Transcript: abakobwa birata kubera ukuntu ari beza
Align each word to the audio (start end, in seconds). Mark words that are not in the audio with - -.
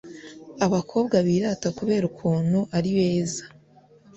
abakobwa 0.65 1.15
birata 1.27 1.67
kubera 1.77 2.03
ukuntu 2.11 2.59
ari 2.77 2.89
beza 2.97 3.43